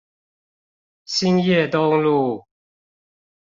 [1.05, 2.45] 興業東路